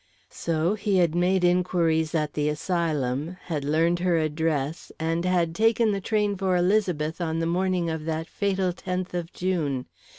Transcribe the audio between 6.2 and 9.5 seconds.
for Elizabeth on the morning of that fatal tenth of